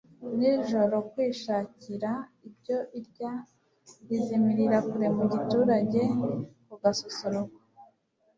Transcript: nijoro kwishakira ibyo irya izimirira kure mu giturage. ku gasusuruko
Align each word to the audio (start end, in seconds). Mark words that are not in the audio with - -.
nijoro 0.37 0.95
kwishakira 1.11 2.11
ibyo 2.47 2.77
irya 2.99 3.33
izimirira 4.15 4.77
kure 4.89 5.07
mu 5.17 5.25
giturage. 5.33 6.01
ku 6.65 6.73
gasusuruko 6.81 7.57